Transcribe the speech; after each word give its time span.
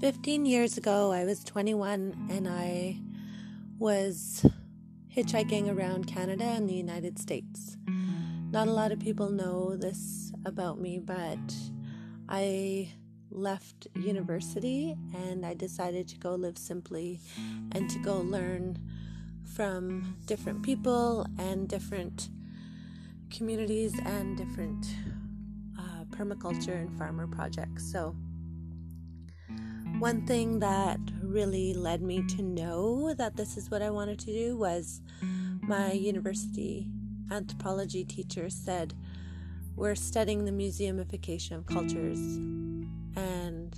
15 0.00 0.44
years 0.44 0.76
ago, 0.76 1.10
I 1.10 1.24
was 1.24 1.42
21 1.42 2.28
and 2.30 2.46
I 2.46 3.00
was 3.78 4.44
hitchhiking 5.14 5.74
around 5.74 6.06
Canada 6.06 6.44
and 6.44 6.68
the 6.68 6.74
United 6.74 7.18
States. 7.18 7.78
Not 8.50 8.68
a 8.68 8.72
lot 8.72 8.92
of 8.92 9.00
people 9.00 9.30
know 9.30 9.74
this 9.74 10.32
about 10.44 10.78
me, 10.78 10.98
but 10.98 11.38
I 12.28 12.92
left 13.30 13.86
university 13.94 14.94
and 15.14 15.46
I 15.46 15.54
decided 15.54 16.08
to 16.08 16.18
go 16.18 16.34
live 16.34 16.58
simply 16.58 17.20
and 17.72 17.88
to 17.88 17.98
go 18.00 18.18
learn 18.18 18.78
from 19.54 20.18
different 20.26 20.62
people 20.62 21.26
and 21.38 21.68
different 21.68 22.28
communities 23.30 23.98
and 24.04 24.36
different 24.36 24.86
uh, 25.78 26.04
permaculture 26.10 26.78
and 26.78 26.96
farmer 26.98 27.26
projects. 27.26 27.90
So, 27.90 28.14
one 29.98 30.26
thing 30.26 30.58
that 30.58 31.00
really 31.22 31.72
led 31.72 32.02
me 32.02 32.22
to 32.28 32.42
know 32.42 33.14
that 33.14 33.36
this 33.36 33.56
is 33.56 33.70
what 33.70 33.80
I 33.80 33.90
wanted 33.90 34.18
to 34.20 34.26
do 34.26 34.56
was 34.56 35.00
my 35.62 35.92
university 35.92 36.88
anthropology 37.30 38.04
teacher 38.04 38.50
said, 38.50 38.94
We're 39.74 39.94
studying 39.94 40.44
the 40.44 40.52
museumification 40.52 41.52
of 41.52 41.66
cultures. 41.66 42.18
And 43.16 43.74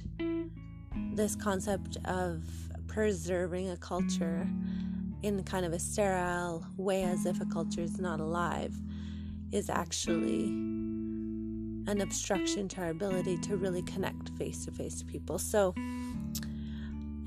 this 1.15 1.37
concept 1.37 1.99
of 2.05 2.43
preserving 2.89 3.71
a 3.71 3.77
culture 3.77 4.49
in 5.23 5.43
kind 5.45 5.65
of 5.65 5.73
a 5.73 5.79
sterile 5.79 6.67
way, 6.77 7.05
as 7.05 7.27
if 7.27 7.41
a 7.41 7.47
culture 7.47 7.81
is 7.83 8.01
not 8.01 8.19
alive, 8.19 8.75
is 9.53 9.71
actually 9.71 10.47
an 11.89 12.01
obstruction 12.03 12.69
to 12.69 12.83
our 12.83 12.91
ability 12.91 13.39
to 13.39 13.57
really 13.57 13.83
connect 13.83 14.29
face 14.31 14.65
to 14.67 14.71
face 14.71 14.97
to 15.01 15.07
people. 15.07 15.39
So, 15.39 15.75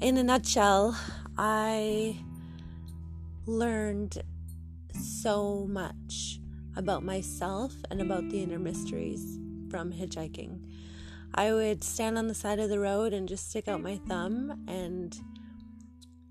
in 0.01 0.17
a 0.17 0.23
nutshell, 0.23 0.97
I 1.37 2.17
learned 3.45 4.23
so 4.99 5.67
much 5.69 6.39
about 6.75 7.03
myself 7.03 7.73
and 7.91 8.01
about 8.01 8.27
the 8.29 8.41
inner 8.41 8.57
mysteries 8.57 9.37
from 9.69 9.93
hitchhiking. 9.93 10.59
I 11.35 11.53
would 11.53 11.83
stand 11.83 12.17
on 12.17 12.27
the 12.27 12.33
side 12.33 12.59
of 12.59 12.69
the 12.69 12.79
road 12.79 13.13
and 13.13 13.29
just 13.29 13.51
stick 13.51 13.67
out 13.67 13.81
my 13.81 13.99
thumb, 14.07 14.65
and 14.67 15.15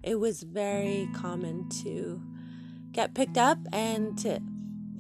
it 0.02 0.18
was 0.18 0.42
very 0.42 1.08
common 1.14 1.68
to 1.84 2.20
get 2.90 3.14
picked 3.14 3.38
up 3.38 3.58
and 3.72 4.18
to, 4.18 4.40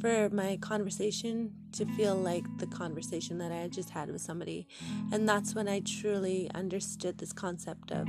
for 0.00 0.30
my 0.30 0.56
conversation 0.58 1.52
to 1.72 1.86
feel 1.96 2.14
like 2.14 2.44
the 2.58 2.66
conversation 2.68 3.38
that 3.38 3.50
I 3.50 3.56
had 3.56 3.72
just 3.72 3.90
had 3.90 4.10
with 4.10 4.20
somebody. 4.20 4.68
And 5.12 5.28
that's 5.28 5.56
when 5.56 5.68
I 5.68 5.80
truly 5.80 6.48
understood 6.54 7.18
this 7.18 7.32
concept 7.32 7.90
of 7.90 8.08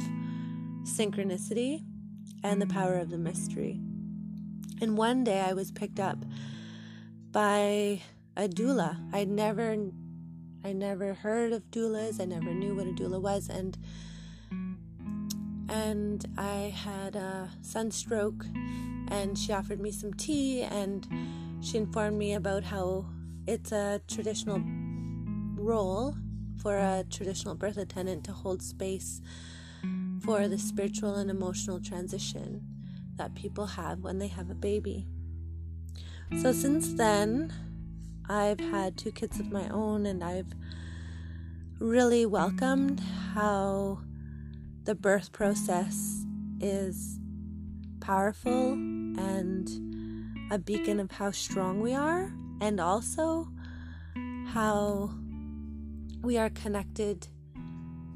synchronicity, 0.84 1.84
and 2.44 2.62
the 2.62 2.68
power 2.68 2.96
of 2.96 3.10
the 3.10 3.18
mystery. 3.18 3.80
And 4.82 4.98
one 4.98 5.24
day 5.24 5.40
I 5.40 5.54
was 5.54 5.72
picked 5.72 6.00
up 6.00 6.18
by 7.32 8.02
a 8.36 8.48
doula. 8.48 8.98
I'd 9.14 9.30
never 9.30 9.76
I 10.64 10.74
never 10.74 11.14
heard 11.14 11.54
of 11.54 11.70
doulas. 11.72 12.22
I 12.22 12.26
never 12.26 12.54
knew 12.54 12.76
what 12.76 12.88
a 12.88 12.92
doula 12.92 13.22
was 13.22 13.50
and 13.50 13.78
and 15.70 16.26
I 16.38 16.74
had 16.76 17.16
a 17.16 17.50
sunstroke 17.62 18.46
and 19.08 19.38
she 19.38 19.54
offered 19.54 19.80
me 19.80 19.92
some 19.92 20.14
tea 20.14 20.64
and 20.64 21.08
she 21.62 21.78
informed 21.78 22.18
me 22.18 22.34
about 22.34 22.64
how 22.64 23.06
it's 23.48 23.72
a 23.72 24.02
traditional 24.08 24.62
role 25.56 26.16
for 26.62 26.78
a 26.78 27.06
traditional 27.10 27.56
birth 27.56 27.78
attendant 27.78 28.24
to 28.26 28.32
hold 28.34 28.62
space 28.62 29.22
for 30.22 30.48
the 30.48 30.58
spiritual 30.58 31.16
and 31.16 31.30
emotional 31.30 31.80
transition 31.80 32.62
that 33.16 33.34
people 33.36 33.66
have 33.66 34.00
when 34.00 34.20
they 34.20 34.28
have 34.28 34.50
a 34.50 34.56
baby. 34.56 35.08
So, 36.42 36.52
since 36.54 36.94
then, 36.94 37.52
I've 38.30 38.60
had 38.60 38.98
two 38.98 39.12
kids 39.12 39.40
of 39.40 39.52
my 39.52 39.68
own, 39.70 40.06
and 40.06 40.24
I've 40.24 40.54
really 41.80 42.26
welcomed 42.26 43.02
how 43.34 44.00
the 44.84 44.96
birth 44.96 45.32
process 45.32 46.26
is 46.60 47.20
powerful 48.00 48.74
and 48.74 49.70
a 50.52 50.58
beacon 50.58 51.00
of 51.00 51.12
how 51.12 51.32
strong 51.32 51.82
we 51.82 51.94
are, 51.94 52.32
and 52.62 52.80
also 52.80 53.50
how 54.48 55.12
we 56.22 56.38
are 56.38 56.50
connected 56.50 57.28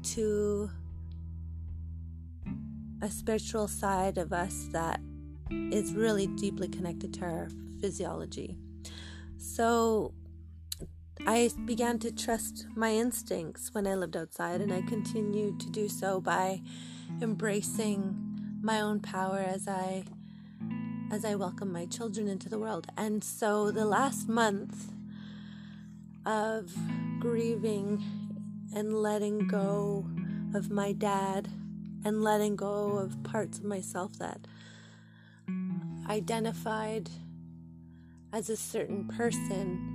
to 0.02 0.70
a 3.06 3.10
spiritual 3.10 3.68
side 3.68 4.18
of 4.18 4.32
us 4.32 4.66
that 4.72 5.00
is 5.52 5.94
really 5.94 6.26
deeply 6.26 6.66
connected 6.66 7.14
to 7.14 7.24
our 7.24 7.48
physiology. 7.80 8.56
So 9.38 10.12
I 11.24 11.50
began 11.66 12.00
to 12.00 12.10
trust 12.10 12.66
my 12.74 12.90
instincts 12.90 13.72
when 13.72 13.86
I 13.86 13.94
lived 13.94 14.16
outside, 14.16 14.60
and 14.60 14.72
I 14.72 14.82
continued 14.82 15.60
to 15.60 15.70
do 15.70 15.88
so 15.88 16.20
by 16.20 16.62
embracing 17.22 18.58
my 18.60 18.80
own 18.80 18.98
power 18.98 19.38
as 19.38 19.68
I 19.68 20.04
as 21.12 21.24
I 21.24 21.36
welcome 21.36 21.72
my 21.72 21.86
children 21.86 22.26
into 22.26 22.48
the 22.48 22.58
world. 22.58 22.88
And 22.96 23.22
so 23.22 23.70
the 23.70 23.84
last 23.84 24.28
month 24.28 24.90
of 26.26 26.74
grieving 27.20 28.02
and 28.74 28.92
letting 28.92 29.46
go 29.46 30.04
of 30.52 30.68
my 30.68 30.90
dad 30.90 31.48
and 32.04 32.22
letting 32.22 32.56
go 32.56 32.98
of 32.98 33.22
parts 33.22 33.58
of 33.58 33.64
myself 33.64 34.18
that 34.18 34.46
identified 36.08 37.10
as 38.32 38.48
a 38.50 38.56
certain 38.56 39.06
person 39.08 39.94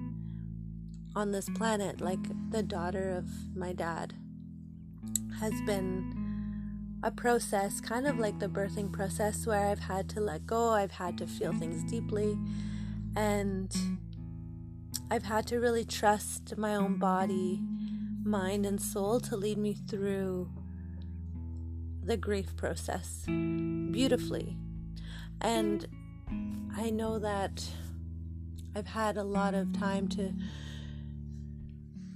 on 1.16 1.32
this 1.32 1.50
planet, 1.50 2.02
like 2.02 2.20
the 2.52 2.64
daughter 2.64 3.12
of 3.12 3.56
my 3.56 3.74
dad, 3.74 4.14
has 5.40 5.54
been 5.66 7.00
a 7.04 7.12
process, 7.12 7.82
kind 7.82 8.08
of 8.08 8.20
like 8.20 8.40
the 8.40 8.48
birthing 8.48 8.92
process, 8.92 9.46
where 9.46 9.68
I've 9.68 9.80
had 9.80 10.08
to 10.10 10.22
let 10.22 10.46
go, 10.46 10.70
I've 10.70 10.92
had 10.92 11.18
to 11.18 11.28
feel 11.28 11.54
things 11.54 11.84
deeply, 11.90 12.38
and 13.16 13.76
I've 15.10 15.24
had 15.24 15.48
to 15.48 15.60
really 15.60 15.84
trust 15.84 16.58
my 16.58 16.76
own 16.76 16.98
body, 16.98 17.60
mind, 18.24 18.66
and 18.66 18.80
soul 18.80 19.20
to 19.22 19.36
lead 19.36 19.58
me 19.58 19.74
through 19.74 20.50
the 22.04 22.18
grief 22.18 22.56
process 22.56 23.24
beautifully. 23.28 24.58
And 25.42 25.88
I 26.76 26.90
know 26.90 27.20
that 27.20 27.64
I've 28.76 28.88
had 28.88 29.18
a 29.18 29.24
lot 29.24 29.54
of 29.54 29.74
time 29.78 30.08
to 30.10 30.34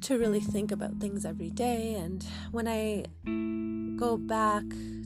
to 0.02 0.20
really 0.20 0.40
think 0.40 0.72
about 0.72 1.00
things 1.00 1.26
every 1.26 1.50
day 1.50 1.96
and 1.96 2.24
when 2.52 2.68
I 2.68 3.06
go 3.98 4.18
back 4.18 4.64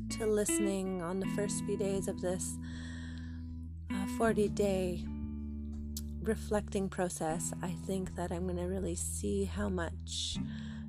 to 0.09 0.25
listening 0.25 1.01
on 1.01 1.21
the 1.21 1.27
first 1.27 1.63
few 1.63 1.77
days 1.77 2.09
of 2.09 2.19
this 2.19 2.57
uh, 3.93 4.05
40 4.17 4.49
day 4.49 5.05
reflecting 6.21 6.89
process, 6.89 7.53
I 7.61 7.71
think 7.85 8.15
that 8.15 8.31
I'm 8.31 8.43
going 8.43 8.57
to 8.57 8.63
really 8.63 8.95
see 8.95 9.45
how 9.45 9.69
much 9.69 10.37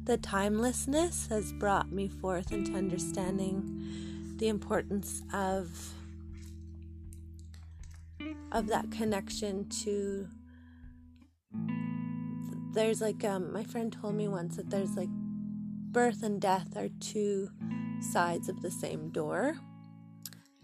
the 0.04 0.16
timelessness 0.16 1.28
has 1.28 1.52
brought 1.52 1.92
me 1.92 2.08
forth 2.08 2.52
into 2.52 2.74
understanding 2.74 4.34
the 4.38 4.48
importance 4.48 5.22
of 5.32 5.92
of 8.52 8.66
that 8.66 8.90
connection 8.90 9.68
to 9.68 10.26
there's 12.72 13.00
like 13.00 13.24
um, 13.24 13.52
my 13.52 13.64
friend 13.64 13.92
told 13.92 14.14
me 14.14 14.28
once 14.28 14.56
that 14.56 14.70
there's 14.70 14.96
like 14.96 15.08
birth 15.92 16.22
and 16.22 16.40
death 16.40 16.76
are 16.76 16.88
two 17.00 17.50
sides 18.00 18.48
of 18.48 18.62
the 18.62 18.70
same 18.70 19.10
door. 19.10 19.56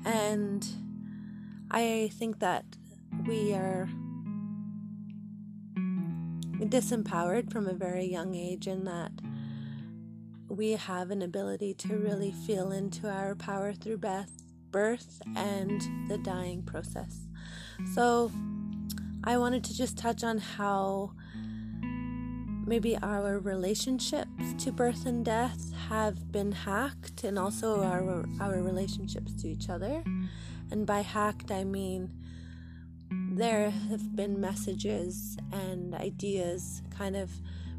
And 0.04 0.66
i 1.70 2.10
think 2.14 2.38
that 2.38 2.64
we 3.26 3.52
are 3.52 3.88
disempowered 6.60 7.50
from 7.52 7.66
a 7.66 7.74
very 7.74 8.06
young 8.06 8.34
age 8.34 8.66
in 8.66 8.84
that 8.84 9.12
we 10.48 10.72
have 10.72 11.10
an 11.10 11.22
ability 11.22 11.74
to 11.74 11.96
really 11.96 12.32
feel 12.46 12.72
into 12.72 13.10
our 13.10 13.34
power 13.34 13.72
through 13.72 13.98
birth, 13.98 14.42
birth 14.70 15.20
and 15.34 15.80
the 16.08 16.18
dying 16.18 16.62
process. 16.62 17.26
So, 17.94 18.30
I 19.24 19.38
wanted 19.38 19.64
to 19.64 19.76
just 19.76 19.98
touch 19.98 20.22
on 20.22 20.38
how 20.38 21.12
maybe 22.66 22.96
our 22.98 23.38
relationships 23.38 24.54
to 24.58 24.72
birth 24.72 25.06
and 25.06 25.24
death 25.24 25.72
have 25.88 26.30
been 26.32 26.52
hacked 26.52 27.24
and 27.24 27.38
also 27.38 27.82
our 27.82 28.24
our 28.40 28.62
relationships 28.62 29.32
to 29.42 29.48
each 29.48 29.68
other. 29.68 30.02
And 30.70 30.86
by 30.86 31.00
hacked 31.00 31.50
I 31.50 31.64
mean 31.64 32.12
there 33.10 33.70
have 33.70 34.16
been 34.16 34.40
messages 34.40 35.36
and 35.52 35.94
ideas 35.94 36.82
kind 36.96 37.16
of 37.16 37.30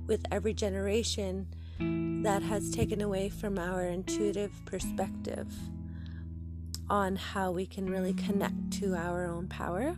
with 0.05 0.25
every 0.31 0.53
generation 0.53 1.47
that 1.79 2.41
has 2.41 2.71
taken 2.71 3.01
away 3.01 3.29
from 3.29 3.57
our 3.57 3.83
intuitive 3.83 4.51
perspective 4.65 5.47
on 6.89 7.15
how 7.15 7.51
we 7.51 7.65
can 7.65 7.89
really 7.89 8.13
connect 8.13 8.71
to 8.71 8.95
our 8.95 9.25
own 9.25 9.47
power. 9.47 9.97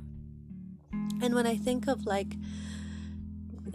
And 1.21 1.35
when 1.35 1.45
I 1.45 1.55
think 1.55 1.87
of 1.87 2.05
like 2.05 2.33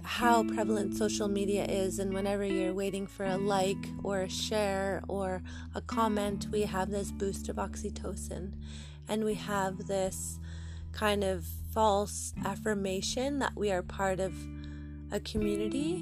how 0.03 0.43
prevalent 0.45 0.97
social 0.97 1.29
media 1.29 1.65
is, 1.65 1.99
and 1.99 2.13
whenever 2.13 2.45
you're 2.45 2.75
waiting 2.75 3.07
for 3.07 3.25
a 3.25 3.37
like 3.37 3.89
or 4.03 4.23
a 4.23 4.29
share 4.29 5.03
or 5.09 5.43
a 5.75 5.81
comment, 5.81 6.49
we 6.51 6.63
have 6.63 6.91
this 6.91 7.11
boost 7.11 7.49
of 7.49 7.57
oxytocin 7.57 8.53
and 9.09 9.25
we 9.25 9.35
have 9.35 9.87
this 9.87 10.39
kind 10.93 11.25
of 11.25 11.47
false 11.73 12.33
affirmation 12.45 13.39
that 13.41 13.53
we 13.57 13.71
are 13.71 13.83
part 13.83 14.21
of 14.21 14.33
a 15.11 15.21
community 15.21 15.97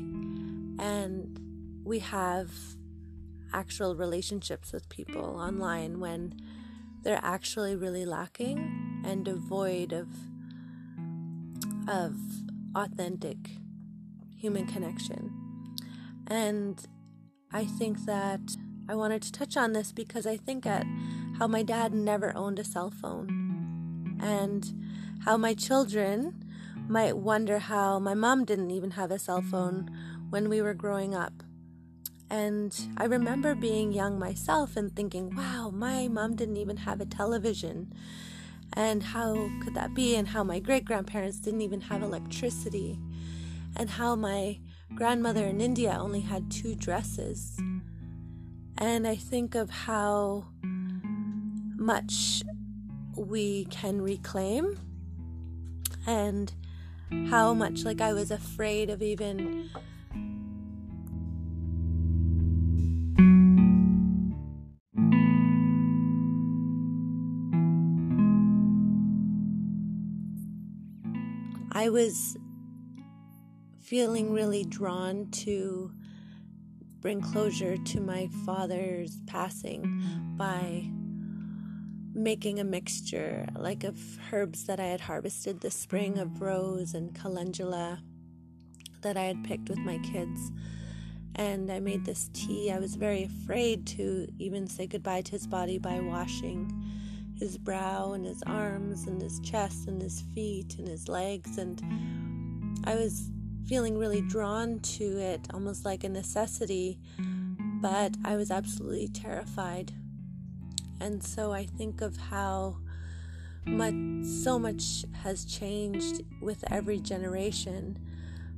and 0.78 1.38
we 1.84 1.98
have 2.00 2.50
actual 3.52 3.94
relationships 3.94 4.72
with 4.72 4.88
people 4.88 5.36
online 5.36 6.00
when 6.00 6.34
they're 7.02 7.20
actually 7.22 7.76
really 7.76 8.04
lacking 8.04 9.02
and 9.04 9.24
devoid 9.24 9.92
of 9.92 10.08
of 11.88 12.14
authentic 12.76 13.36
human 14.36 14.66
connection. 14.66 15.32
And 16.28 16.80
I 17.52 17.64
think 17.64 18.04
that 18.06 18.40
I 18.88 18.94
wanted 18.94 19.22
to 19.22 19.32
touch 19.32 19.56
on 19.56 19.72
this 19.72 19.92
because 19.92 20.26
I 20.26 20.36
think 20.36 20.64
at 20.64 20.86
how 21.38 21.46
my 21.46 21.62
dad 21.62 21.92
never 21.92 22.34
owned 22.36 22.58
a 22.58 22.64
cell 22.64 22.90
phone 22.90 24.18
and 24.22 24.72
how 25.24 25.36
my 25.36 25.54
children 25.54 26.44
might 26.88 27.16
wonder 27.16 27.58
how 27.58 27.98
my 27.98 28.14
mom 28.14 28.44
didn't 28.44 28.70
even 28.70 28.92
have 28.92 29.10
a 29.10 29.18
cell 29.18 29.42
phone 29.42 29.90
when 30.30 30.48
we 30.48 30.62
were 30.62 30.74
growing 30.74 31.14
up. 31.14 31.42
And 32.32 32.74
I 32.96 33.04
remember 33.04 33.54
being 33.54 33.92
young 33.92 34.18
myself 34.18 34.74
and 34.78 34.96
thinking, 34.96 35.36
wow, 35.36 35.68
my 35.70 36.08
mom 36.08 36.34
didn't 36.34 36.56
even 36.56 36.78
have 36.78 37.02
a 37.02 37.04
television. 37.04 37.92
And 38.72 39.02
how 39.02 39.50
could 39.62 39.74
that 39.74 39.92
be? 39.92 40.16
And 40.16 40.26
how 40.28 40.42
my 40.42 40.58
great 40.58 40.86
grandparents 40.86 41.40
didn't 41.40 41.60
even 41.60 41.82
have 41.82 42.02
electricity. 42.02 42.98
And 43.76 43.90
how 43.90 44.16
my 44.16 44.60
grandmother 44.94 45.44
in 45.44 45.60
India 45.60 45.94
only 46.00 46.20
had 46.20 46.50
two 46.50 46.74
dresses. 46.74 47.60
And 48.78 49.06
I 49.06 49.14
think 49.14 49.54
of 49.54 49.68
how 49.68 50.46
much 51.76 52.42
we 53.14 53.66
can 53.66 54.00
reclaim 54.00 54.78
and 56.06 56.50
how 57.28 57.52
much 57.52 57.84
like 57.84 58.00
I 58.00 58.14
was 58.14 58.30
afraid 58.30 58.88
of 58.88 59.02
even 59.02 59.68
I 71.82 71.88
was 71.88 72.36
feeling 73.80 74.32
really 74.32 74.62
drawn 74.62 75.28
to 75.32 75.90
bring 77.00 77.20
closure 77.20 77.76
to 77.76 78.00
my 78.00 78.28
father's 78.46 79.18
passing 79.26 80.00
by 80.36 80.88
making 82.14 82.60
a 82.60 82.64
mixture 82.64 83.48
like 83.58 83.82
of 83.82 83.98
herbs 84.32 84.66
that 84.66 84.78
I 84.78 84.84
had 84.84 85.00
harvested 85.00 85.60
this 85.60 85.74
spring 85.74 86.20
of 86.20 86.40
rose 86.40 86.94
and 86.94 87.12
calendula 87.16 88.00
that 89.00 89.16
I 89.16 89.24
had 89.24 89.42
picked 89.42 89.68
with 89.68 89.80
my 89.80 89.98
kids. 90.12 90.52
And 91.34 91.68
I 91.68 91.80
made 91.80 92.04
this 92.04 92.30
tea. 92.32 92.70
I 92.70 92.78
was 92.78 92.94
very 92.94 93.24
afraid 93.24 93.88
to 93.88 94.28
even 94.38 94.68
say 94.68 94.86
goodbye 94.86 95.22
to 95.22 95.32
his 95.32 95.48
body 95.48 95.78
by 95.78 95.98
washing 95.98 96.70
his 97.38 97.58
brow 97.58 98.12
and 98.12 98.24
his 98.24 98.42
arms 98.46 99.06
and 99.06 99.20
his 99.20 99.40
chest 99.40 99.88
and 99.88 100.00
his 100.00 100.22
feet 100.34 100.76
and 100.78 100.86
his 100.86 101.08
legs. 101.08 101.58
And 101.58 101.82
I 102.84 102.94
was 102.94 103.30
feeling 103.66 103.98
really 103.98 104.20
drawn 104.22 104.80
to 104.80 105.04
it, 105.18 105.40
almost 105.52 105.84
like 105.84 106.04
a 106.04 106.08
necessity, 106.08 106.98
but 107.80 108.16
I 108.24 108.36
was 108.36 108.50
absolutely 108.50 109.08
terrified. 109.08 109.92
And 111.00 111.22
so 111.22 111.52
I 111.52 111.66
think 111.66 112.00
of 112.00 112.16
how 112.16 112.78
much 113.64 113.94
so 114.24 114.58
much 114.58 115.04
has 115.22 115.44
changed 115.44 116.22
with 116.40 116.64
every 116.70 116.98
generation, 116.98 117.98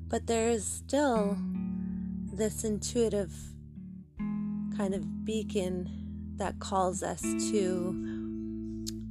but 0.09 0.27
there 0.27 0.51
is 0.51 0.67
still 0.67 1.37
this 2.33 2.65
intuitive 2.65 3.33
kind 4.77 4.95
of 4.95 5.25
beacon 5.25 6.35
that 6.37 6.59
calls 6.59 7.03
us 7.03 7.23
to 7.23 8.14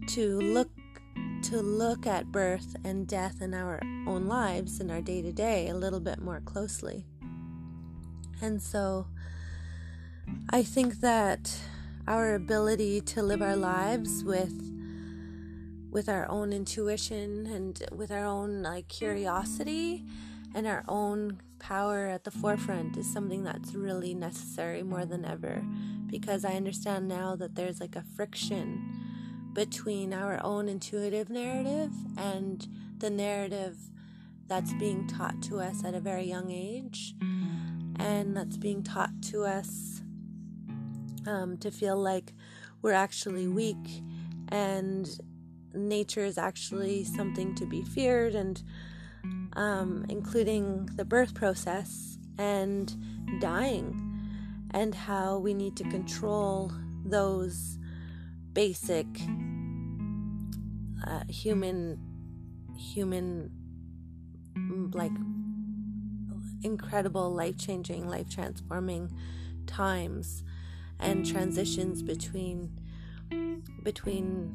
to 0.07 0.39
look 0.39 0.69
to 1.43 1.61
look 1.61 2.07
at 2.07 2.31
birth 2.31 2.75
and 2.85 3.05
death 3.05 3.41
in 3.41 3.53
our 3.53 3.81
own 4.07 4.27
lives 4.27 4.79
in 4.79 4.89
our 4.89 5.01
day 5.01 5.21
to 5.21 5.31
day 5.31 5.67
a 5.67 5.75
little 5.75 5.99
bit 5.99 6.19
more 6.21 6.39
closely. 6.39 7.05
And 8.41 8.61
so 8.61 9.07
I 10.49 10.63
think 10.63 11.01
that 11.01 11.59
our 12.07 12.33
ability 12.33 13.01
to 13.01 13.21
live 13.21 13.41
our 13.41 13.55
lives 13.55 14.23
with 14.23 14.53
with 15.91 16.09
our 16.09 16.27
own 16.29 16.51
intuition 16.51 17.45
and 17.45 17.83
with 17.91 18.11
our 18.11 18.25
own 18.25 18.63
like 18.63 18.87
curiosity 18.87 20.03
and 20.55 20.65
our 20.65 20.83
own 20.87 21.39
power 21.59 22.07
at 22.07 22.23
the 22.23 22.31
forefront 22.31 22.97
is 22.97 23.11
something 23.11 23.43
that's 23.43 23.75
really 23.75 24.13
necessary 24.13 24.81
more 24.81 25.05
than 25.05 25.23
ever 25.23 25.63
because 26.07 26.43
I 26.43 26.53
understand 26.53 27.07
now 27.07 27.35
that 27.35 27.55
there's 27.55 27.79
like 27.79 27.95
a 27.95 28.03
friction 28.15 29.02
between 29.53 30.13
our 30.13 30.39
own 30.43 30.67
intuitive 30.67 31.29
narrative 31.29 31.91
and 32.17 32.67
the 32.97 33.09
narrative 33.09 33.77
that's 34.47 34.73
being 34.73 35.07
taught 35.07 35.41
to 35.43 35.59
us 35.59 35.83
at 35.83 35.93
a 35.93 35.99
very 35.99 36.23
young 36.23 36.51
age. 36.51 37.15
And 37.99 38.35
that's 38.35 38.57
being 38.57 38.83
taught 38.83 39.21
to 39.29 39.43
us 39.43 40.01
um, 41.27 41.57
to 41.59 41.71
feel 41.71 41.95
like 41.95 42.33
we're 42.81 42.91
actually 42.91 43.47
weak 43.47 44.03
and 44.49 45.09
nature 45.73 46.23
is 46.23 46.37
actually 46.37 47.03
something 47.03 47.55
to 47.55 47.65
be 47.65 47.81
feared 47.81 48.35
and 48.35 48.61
um, 49.55 50.05
including 50.09 50.87
the 50.95 51.05
birth 51.05 51.33
process 51.33 52.17
and 52.37 52.95
dying 53.39 53.99
and 54.71 54.93
how 54.93 55.37
we 55.37 55.53
need 55.53 55.75
to 55.77 55.83
control 55.85 56.71
those 57.05 57.77
basic 58.53 59.07
uh, 61.05 61.23
human 61.27 61.99
human 62.77 63.51
mm, 64.55 64.93
like 64.95 65.11
incredible 66.63 67.33
life 67.33 67.57
changing 67.57 68.07
life 68.07 68.29
transforming 68.29 69.11
times 69.67 70.43
and 70.99 71.25
transitions 71.25 72.01
between 72.01 72.71
between 73.83 74.53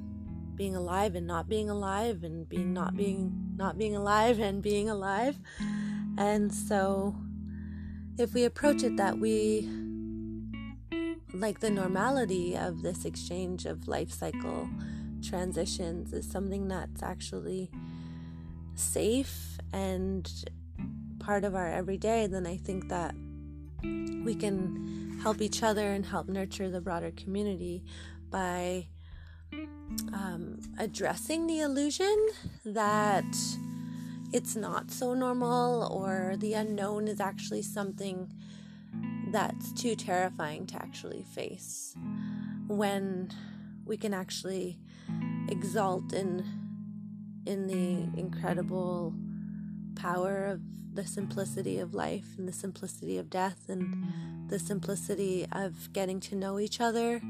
being 0.55 0.75
alive 0.75 1.15
and 1.15 1.27
not 1.27 1.49
being 1.49 1.71
alive 1.71 2.25
and 2.25 2.49
being 2.49 2.73
not 2.73 2.97
being 2.97 3.33
not 3.57 3.79
being 3.79 3.95
alive 3.95 4.41
and 4.41 4.63
being 4.63 4.89
alive. 4.91 5.39
And 6.17 6.53
so 6.53 7.15
if 8.19 8.35
we 8.35 8.45
approach 8.45 8.83
it 8.83 8.97
that 8.97 9.19
we 9.19 9.69
like 11.33 11.61
the 11.61 11.71
normality 11.71 12.57
of 12.57 12.83
this 12.83 13.05
exchange 13.05 13.67
of 13.67 13.89
life 13.89 14.11
cycle 14.11 14.69
transitions 15.23 16.13
is 16.13 16.31
something 16.31 16.69
that's 16.69 17.03
actually 17.03 17.71
safe 18.75 19.59
and 19.73 20.31
part 21.19 21.45
of 21.45 21.55
our 21.55 21.69
everyday, 21.69 22.27
then 22.27 22.47
I 22.47 22.57
think 22.57 22.89
that 22.89 23.15
we 23.83 24.35
can 24.35 25.19
help 25.23 25.41
each 25.41 25.63
other 25.63 25.93
and 25.93 26.07
help 26.07 26.29
nurture 26.29 26.71
the 26.71 26.81
broader 26.81 27.11
community 27.11 27.85
by 28.31 28.87
um, 30.13 30.61
addressing 30.79 31.47
the 31.47 31.61
illusion 31.61 32.29
that 32.65 33.27
it's 34.33 34.55
not 34.55 34.91
so 34.91 35.15
normal 35.15 35.89
or 35.91 36.37
the 36.39 36.53
unknown 36.55 37.09
is 37.09 37.21
actually 37.21 37.63
something 37.63 38.33
that's 39.33 39.73
too 39.73 39.95
terrifying 39.95 40.67
to 40.67 40.77
actually 40.77 41.23
face 41.23 41.95
when 42.67 43.31
we 43.85 43.97
can 43.97 44.13
actually 44.13 44.79
exalt 45.49 46.13
in 46.13 46.45
in 47.47 47.67
the 47.67 48.21
incredible 48.21 49.15
power 49.95 50.45
of 50.45 50.61
the 50.95 51.07
simplicity 51.07 51.79
of 51.79 51.95
life 51.95 52.27
and 52.37 52.47
the 52.47 52.53
simplicity 52.53 53.17
of 53.17 53.31
death 53.31 53.69
and 53.69 54.51
the 54.51 54.59
simplicity 54.59 55.47
of 55.53 55.93
getting 55.93 56.21
to 56.21 56.35
know 56.35 56.59
each 56.59 56.81
other. 56.81 57.21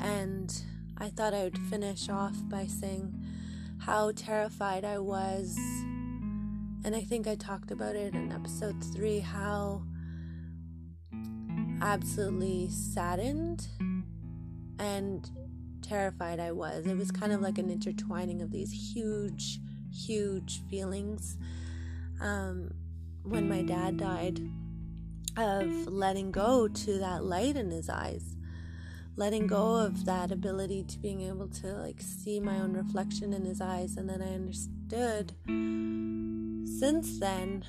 And 0.00 0.62
I 0.98 1.08
thought 1.08 1.34
I 1.34 1.44
would 1.44 1.58
finish 1.58 2.08
off 2.08 2.36
by 2.48 2.66
saying 2.66 3.12
how 3.78 4.12
terrified 4.12 4.84
I 4.84 4.98
was. 4.98 5.56
And 6.84 6.94
I 6.94 7.00
think 7.00 7.26
I 7.26 7.34
talked 7.34 7.70
about 7.70 7.96
it 7.96 8.14
in 8.14 8.30
episode 8.30 8.82
3 8.94 9.18
how 9.20 9.82
absolutely 11.80 12.68
saddened 12.70 13.66
and 14.78 15.28
terrified 15.82 16.40
I 16.40 16.52
was. 16.52 16.86
It 16.86 16.96
was 16.96 17.10
kind 17.10 17.32
of 17.32 17.40
like 17.40 17.58
an 17.58 17.70
intertwining 17.70 18.42
of 18.42 18.50
these 18.50 18.72
huge, 18.72 19.58
huge 19.92 20.60
feelings. 20.68 21.36
Um, 22.20 22.72
when 23.22 23.48
my 23.48 23.62
dad 23.62 23.96
died, 23.96 24.40
of 25.36 25.86
letting 25.86 26.30
go 26.30 26.66
to 26.66 26.98
that 26.98 27.24
light 27.24 27.56
in 27.56 27.70
his 27.70 27.88
eyes, 27.88 28.36
letting 29.16 29.46
go 29.46 29.74
of 29.74 30.04
that 30.06 30.32
ability 30.32 30.82
to 30.84 30.98
being 30.98 31.22
able 31.22 31.48
to 31.48 31.66
like 31.74 32.00
see 32.00 32.40
my 32.40 32.58
own 32.58 32.72
reflection 32.72 33.32
in 33.32 33.44
his 33.44 33.60
eyes. 33.60 33.96
And 33.96 34.08
then 34.08 34.22
I 34.22 34.34
understood 34.34 35.32
since 36.78 37.18
then, 37.20 37.64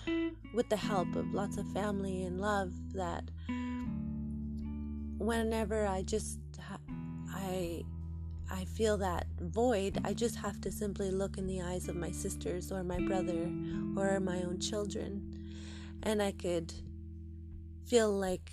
with 0.54 0.70
the 0.70 0.78
help 0.78 1.16
of 1.16 1.34
lots 1.34 1.58
of 1.58 1.68
family 1.72 2.24
and 2.24 2.40
love, 2.42 2.74
that 2.94 3.30
whenever 5.28 5.86
I 5.86 6.04
just 6.04 6.40
I 7.34 7.84
I 8.50 8.64
feel 8.64 8.96
that 9.00 9.28
void, 9.42 10.00
I 10.06 10.14
just 10.14 10.38
have 10.38 10.62
to 10.62 10.72
simply 10.72 11.12
look 11.12 11.38
in 11.38 11.48
the 11.48 11.62
eyes 11.62 11.90
of 11.90 11.98
my 11.98 12.12
sisters 12.12 12.72
or 12.72 12.82
my 12.82 13.00
brother 13.02 13.52
or 13.98 14.22
my 14.22 14.42
own 14.44 14.60
children, 14.62 15.12
and 16.04 16.24
I 16.24 16.32
could 16.32 16.74
feel 17.86 18.10
like 18.10 18.52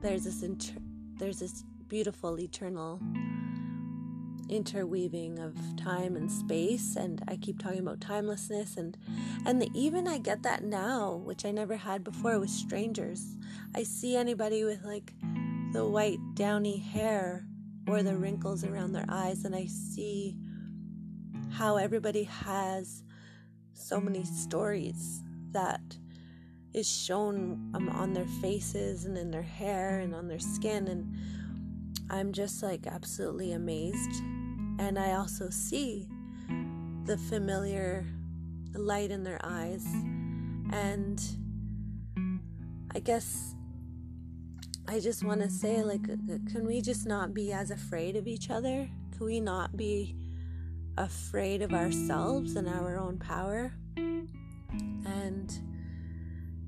there's 0.00 0.24
this 0.24 0.42
inter- 0.42 0.82
there's 1.16 1.38
this 1.38 1.62
beautiful 1.86 2.40
eternal 2.40 3.00
interweaving 4.48 5.38
of 5.38 5.54
time 5.76 6.14
and 6.16 6.30
space 6.30 6.94
and 6.94 7.22
I 7.26 7.36
keep 7.36 7.58
talking 7.60 7.80
about 7.80 8.00
timelessness 8.00 8.76
and 8.76 8.96
and 9.44 9.60
the, 9.60 9.68
even 9.74 10.06
I 10.06 10.18
get 10.18 10.44
that 10.44 10.62
now 10.62 11.14
which 11.24 11.44
I 11.44 11.50
never 11.50 11.76
had 11.76 12.04
before 12.04 12.38
with 12.38 12.50
strangers. 12.50 13.36
I 13.74 13.82
see 13.82 14.16
anybody 14.16 14.62
with 14.64 14.84
like 14.84 15.12
the 15.76 15.84
white 15.84 16.18
downy 16.32 16.78
hair 16.78 17.44
or 17.86 18.02
the 18.02 18.16
wrinkles 18.16 18.64
around 18.64 18.92
their 18.92 19.04
eyes 19.10 19.44
and 19.44 19.54
I 19.54 19.66
see 19.66 20.34
how 21.52 21.76
everybody 21.76 22.22
has 22.22 23.02
so 23.74 24.00
many 24.00 24.24
stories 24.24 25.22
that 25.50 25.82
is 26.72 26.90
shown 26.90 27.70
um, 27.74 27.90
on 27.90 28.14
their 28.14 28.24
faces 28.40 29.04
and 29.04 29.18
in 29.18 29.30
their 29.30 29.42
hair 29.42 29.98
and 29.98 30.14
on 30.14 30.28
their 30.28 30.38
skin 30.38 30.88
and 30.88 31.14
I'm 32.08 32.32
just 32.32 32.62
like 32.62 32.86
absolutely 32.86 33.52
amazed. 33.52 34.22
And 34.78 34.98
I 34.98 35.12
also 35.12 35.50
see 35.50 36.08
the 37.04 37.18
familiar 37.18 38.06
light 38.74 39.10
in 39.10 39.24
their 39.24 39.40
eyes 39.44 39.84
and 40.72 41.22
I 42.94 42.98
guess 43.00 43.55
I 44.88 45.00
just 45.00 45.24
want 45.24 45.40
to 45.40 45.50
say 45.50 45.82
like 45.82 46.08
uh, 46.08 46.12
uh, 46.32 46.38
can 46.50 46.64
we 46.64 46.80
just 46.80 47.06
not 47.06 47.34
be 47.34 47.52
as 47.52 47.72
afraid 47.72 48.14
of 48.14 48.28
each 48.28 48.50
other? 48.50 48.88
Can 49.16 49.26
we 49.26 49.40
not 49.40 49.76
be 49.76 50.14
afraid 50.96 51.60
of 51.60 51.72
ourselves 51.72 52.54
and 52.54 52.68
our 52.68 52.96
own 52.96 53.18
power? 53.18 53.72
And 53.96 55.52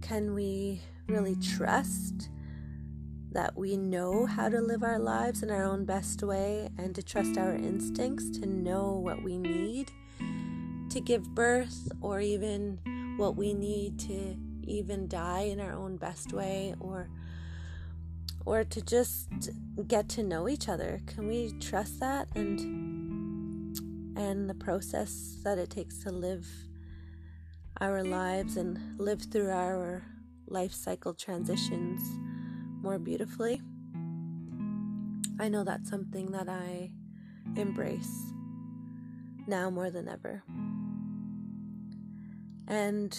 can 0.02 0.34
we 0.34 0.82
really 1.06 1.36
trust 1.36 2.28
that 3.30 3.56
we 3.56 3.76
know 3.76 4.26
how 4.26 4.48
to 4.48 4.60
live 4.60 4.82
our 4.82 4.98
lives 4.98 5.42
in 5.44 5.50
our 5.50 5.62
own 5.62 5.84
best 5.84 6.22
way 6.22 6.70
and 6.76 6.94
to 6.96 7.02
trust 7.02 7.38
our 7.38 7.54
instincts 7.54 8.30
to 8.40 8.46
know 8.46 8.94
what 8.94 9.22
we 9.22 9.38
need 9.38 9.92
to 10.90 11.00
give 11.00 11.34
birth 11.34 11.88
or 12.00 12.20
even 12.20 12.80
what 13.16 13.36
we 13.36 13.54
need 13.54 13.98
to 13.98 14.36
even 14.64 15.06
die 15.06 15.42
in 15.42 15.60
our 15.60 15.72
own 15.72 15.96
best 15.96 16.32
way 16.32 16.74
or 16.80 17.08
or 18.48 18.64
to 18.64 18.80
just 18.80 19.28
get 19.86 20.08
to 20.08 20.22
know 20.22 20.48
each 20.48 20.70
other 20.70 21.00
can 21.06 21.28
we 21.28 21.52
trust 21.60 22.00
that 22.00 22.26
and 22.34 22.58
and 24.16 24.48
the 24.48 24.54
process 24.54 25.36
that 25.44 25.58
it 25.58 25.68
takes 25.68 25.98
to 25.98 26.10
live 26.10 26.46
our 27.80 28.02
lives 28.02 28.56
and 28.56 28.98
live 28.98 29.22
through 29.30 29.50
our 29.50 30.02
life 30.48 30.72
cycle 30.72 31.12
transitions 31.12 32.00
more 32.82 32.98
beautifully. 32.98 33.60
I 35.38 35.48
know 35.48 35.62
that's 35.62 35.88
something 35.88 36.32
that 36.32 36.48
I 36.48 36.90
embrace 37.54 38.32
now 39.46 39.70
more 39.70 39.90
than 39.90 40.08
ever. 40.08 40.42
And 42.66 43.16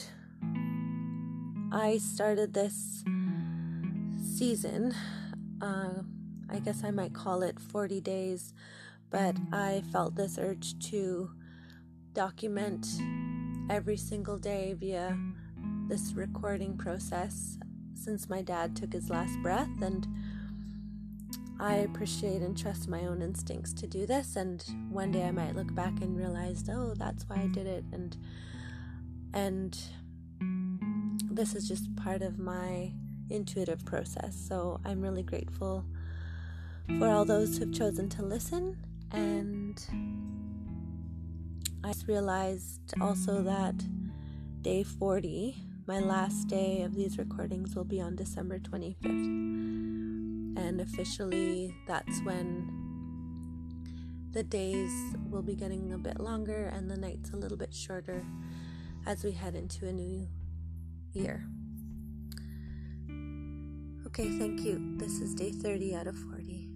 I 1.71 1.97
started 1.99 2.53
this 2.53 3.03
season, 4.39 4.93
uh, 5.61 6.01
I 6.49 6.59
guess 6.59 6.83
I 6.83 6.91
might 6.91 7.13
call 7.13 7.43
it 7.43 7.59
40 7.59 8.01
days, 8.01 8.53
but 9.09 9.35
I 9.51 9.83
felt 9.91 10.15
this 10.15 10.37
urge 10.37 10.77
to 10.89 11.31
document 12.13 12.87
every 13.69 13.97
single 13.97 14.37
day 14.37 14.73
via 14.73 15.17
this 15.87 16.13
recording 16.13 16.77
process 16.77 17.57
since 17.93 18.29
my 18.29 18.41
dad 18.41 18.75
took 18.75 18.93
his 18.93 19.09
last 19.09 19.37
breath 19.41 19.69
and 19.81 20.07
I 21.59 21.75
appreciate 21.75 22.41
and 22.41 22.57
trust 22.57 22.87
my 22.87 23.01
own 23.01 23.21
instincts 23.21 23.73
to 23.73 23.87
do 23.87 24.05
this 24.05 24.35
and 24.35 24.63
one 24.89 25.11
day 25.11 25.25
I 25.25 25.31
might 25.31 25.55
look 25.55 25.73
back 25.75 26.01
and 26.01 26.17
realize 26.17 26.63
oh 26.71 26.93
that's 26.95 27.27
why 27.27 27.37
I 27.37 27.47
did 27.47 27.67
it 27.67 27.83
and 27.91 28.17
and 29.33 29.77
this 31.29 31.55
is 31.55 31.67
just 31.67 31.93
part 31.95 32.21
of 32.21 32.39
my 32.39 32.93
intuitive 33.29 33.83
process 33.85 34.35
so 34.35 34.79
I'm 34.85 35.01
really 35.01 35.23
grateful 35.23 35.85
for 36.97 37.07
all 37.07 37.25
those 37.25 37.57
who've 37.57 37.73
chosen 37.73 38.09
to 38.09 38.23
listen 38.23 38.77
and 39.11 39.79
I 41.83 41.93
just 41.93 42.07
realized 42.07 42.93
also 42.99 43.41
that 43.43 43.75
day 44.61 44.83
40, 44.83 45.55
my 45.87 45.99
last 45.99 46.47
day 46.47 46.81
of 46.81 46.93
these 46.93 47.17
recordings, 47.17 47.75
will 47.75 47.85
be 47.85 48.01
on 48.01 48.15
December 48.15 48.59
25th. 48.59 49.05
And 50.57 50.81
officially, 50.81 51.73
that's 51.87 52.21
when 52.23 52.69
the 54.31 54.43
days 54.43 54.91
will 55.29 55.41
be 55.41 55.55
getting 55.55 55.93
a 55.93 55.97
bit 55.97 56.19
longer 56.19 56.65
and 56.67 56.91
the 56.91 56.97
nights 56.97 57.31
a 57.31 57.37
little 57.37 57.57
bit 57.57 57.73
shorter 57.73 58.25
as 59.05 59.23
we 59.23 59.31
head 59.31 59.55
into 59.55 59.87
a 59.87 59.93
new 59.93 60.27
year. 61.13 61.45
Okay, 64.19 64.37
thank 64.37 64.65
you. 64.65 64.81
This 64.97 65.21
is 65.21 65.33
day 65.33 65.49
30 65.49 65.95
out 65.95 66.07
of 66.07 66.17
40. 66.17 66.68